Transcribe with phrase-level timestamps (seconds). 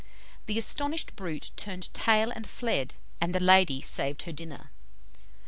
[0.47, 4.71] The astonished brute turned tail and fled, and the lady saved her dinner.